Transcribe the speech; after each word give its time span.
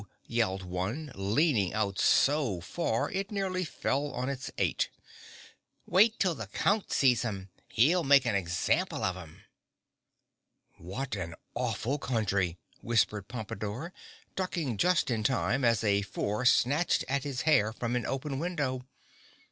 yelled 0.25 0.63
one, 0.63 1.11
leaning 1.13 1.75
out 1.75 1.99
so 1.99 2.59
far 2.59 3.11
it 3.11 3.29
nearly 3.29 3.63
fell 3.63 4.07
on 4.13 4.29
its 4.29 4.49
Eight. 4.57 4.89
"Wait 5.85 6.17
till 6.19 6.33
the 6.33 6.47
Count 6.47 6.91
sees 6.91 7.23
'em. 7.23 7.49
He'll 7.69 8.03
make 8.03 8.25
an 8.25 8.33
example 8.33 9.03
of 9.03 9.15
'em!" 9.15 9.43
"What 10.79 11.15
an 11.15 11.35
awful 11.53 11.99
country," 11.99 12.57
whispered 12.81 13.27
Pompadore, 13.27 13.91
ducking 14.35 14.75
just 14.77 15.11
in 15.11 15.21
time, 15.23 15.63
as 15.63 15.83
a 15.83 16.01
Four 16.01 16.45
snatched 16.45 17.05
at 17.07 17.23
his 17.23 17.41
hair 17.43 17.71
from 17.71 17.95
an 17.95 18.07
open 18.07 18.39
window. 18.39 18.83